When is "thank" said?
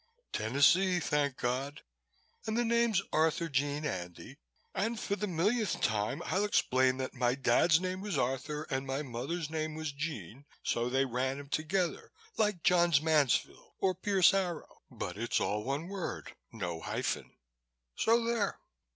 0.99-1.37